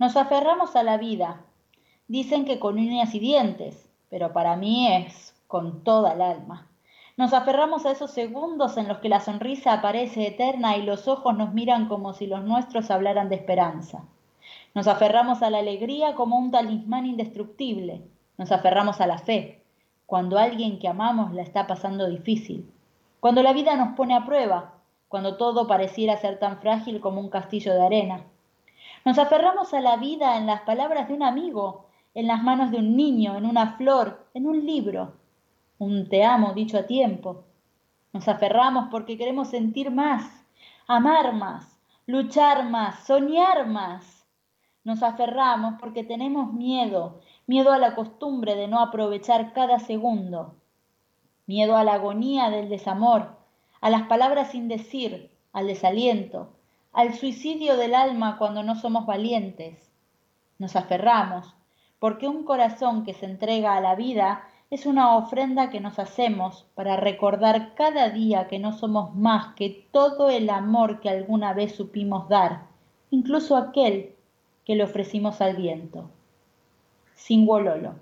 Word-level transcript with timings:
Nos 0.00 0.16
aferramos 0.16 0.76
a 0.76 0.82
la 0.82 0.96
vida. 0.96 1.42
Dicen 2.08 2.46
que 2.46 2.58
con 2.58 2.78
uñas 2.78 3.14
y 3.14 3.18
dientes, 3.18 3.86
pero 4.08 4.32
para 4.32 4.56
mí 4.56 4.90
es 4.90 5.34
con 5.46 5.84
toda 5.84 6.14
el 6.14 6.22
alma. 6.22 6.66
Nos 7.18 7.34
aferramos 7.34 7.84
a 7.84 7.90
esos 7.90 8.10
segundos 8.10 8.78
en 8.78 8.88
los 8.88 9.00
que 9.00 9.10
la 9.10 9.20
sonrisa 9.20 9.74
aparece 9.74 10.26
eterna 10.26 10.78
y 10.78 10.84
los 10.84 11.06
ojos 11.06 11.36
nos 11.36 11.52
miran 11.52 11.86
como 11.86 12.14
si 12.14 12.26
los 12.26 12.42
nuestros 12.44 12.90
hablaran 12.90 13.28
de 13.28 13.34
esperanza. 13.34 14.04
Nos 14.74 14.86
aferramos 14.86 15.42
a 15.42 15.50
la 15.50 15.58
alegría 15.58 16.14
como 16.14 16.38
un 16.38 16.50
talismán 16.50 17.04
indestructible. 17.04 18.00
Nos 18.38 18.52
aferramos 18.52 19.02
a 19.02 19.06
la 19.06 19.18
fe, 19.18 19.62
cuando 20.06 20.38
alguien 20.38 20.78
que 20.78 20.88
amamos 20.88 21.34
la 21.34 21.42
está 21.42 21.66
pasando 21.66 22.08
difícil. 22.08 22.72
Cuando 23.20 23.42
la 23.42 23.52
vida 23.52 23.76
nos 23.76 23.94
pone 23.96 24.14
a 24.14 24.24
prueba, 24.24 24.76
cuando 25.08 25.36
todo 25.36 25.66
pareciera 25.66 26.16
ser 26.16 26.38
tan 26.38 26.56
frágil 26.56 27.02
como 27.02 27.20
un 27.20 27.28
castillo 27.28 27.74
de 27.74 27.82
arena. 27.82 28.24
Nos 29.04 29.18
aferramos 29.18 29.72
a 29.72 29.80
la 29.80 29.96
vida 29.96 30.36
en 30.36 30.46
las 30.46 30.60
palabras 30.62 31.08
de 31.08 31.14
un 31.14 31.22
amigo, 31.22 31.86
en 32.12 32.26
las 32.26 32.42
manos 32.42 32.70
de 32.70 32.78
un 32.78 32.96
niño, 32.96 33.36
en 33.38 33.46
una 33.46 33.76
flor, 33.76 34.26
en 34.34 34.46
un 34.46 34.66
libro, 34.66 35.14
un 35.78 36.08
te 36.10 36.22
amo 36.22 36.52
dicho 36.52 36.76
a 36.76 36.86
tiempo. 36.86 37.44
Nos 38.12 38.28
aferramos 38.28 38.88
porque 38.90 39.16
queremos 39.16 39.48
sentir 39.48 39.90
más, 39.90 40.44
amar 40.86 41.32
más, 41.32 41.80
luchar 42.04 42.68
más, 42.68 43.06
soñar 43.06 43.66
más. 43.66 44.26
Nos 44.84 45.02
aferramos 45.02 45.80
porque 45.80 46.04
tenemos 46.04 46.52
miedo, 46.52 47.20
miedo 47.46 47.72
a 47.72 47.78
la 47.78 47.94
costumbre 47.94 48.54
de 48.54 48.68
no 48.68 48.80
aprovechar 48.80 49.54
cada 49.54 49.78
segundo, 49.78 50.56
miedo 51.46 51.76
a 51.76 51.84
la 51.84 51.94
agonía 51.94 52.50
del 52.50 52.68
desamor, 52.68 53.38
a 53.80 53.88
las 53.88 54.02
palabras 54.02 54.50
sin 54.50 54.68
decir, 54.68 55.30
al 55.54 55.68
desaliento, 55.68 56.50
al 56.92 57.14
suicidio 57.14 57.76
del 57.76 57.94
alma 57.94 58.36
cuando 58.38 58.62
no 58.62 58.74
somos 58.74 59.06
valientes. 59.06 59.90
Nos 60.58 60.76
aferramos 60.76 61.54
porque 61.98 62.26
un 62.26 62.44
corazón 62.44 63.04
que 63.04 63.14
se 63.14 63.26
entrega 63.26 63.76
a 63.76 63.80
la 63.80 63.94
vida 63.94 64.44
es 64.70 64.86
una 64.86 65.16
ofrenda 65.16 65.68
que 65.68 65.80
nos 65.80 65.98
hacemos 65.98 66.66
para 66.74 66.96
recordar 66.96 67.74
cada 67.74 68.08
día 68.10 68.46
que 68.46 68.58
no 68.58 68.72
somos 68.72 69.14
más 69.14 69.54
que 69.54 69.86
todo 69.90 70.30
el 70.30 70.48
amor 70.48 71.00
que 71.00 71.10
alguna 71.10 71.52
vez 71.52 71.74
supimos 71.74 72.28
dar, 72.28 72.66
incluso 73.10 73.56
aquel 73.56 74.14
que 74.64 74.76
le 74.76 74.84
ofrecimos 74.84 75.40
al 75.40 75.56
viento. 75.56 76.08
Sin 77.14 77.46
Wololo. 77.46 77.94